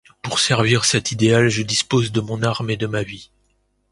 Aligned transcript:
Pour 0.23 0.39
servir 0.39 0.83
cet 0.83 1.11
idéal 1.11 1.49
je 1.49 1.61
dispose 1.61 2.11
de 2.11 2.21
mon 2.21 2.41
arme 2.41 2.71
et 2.71 2.75
de 2.75 2.87
ma 2.87 3.03
vie. 3.03 3.29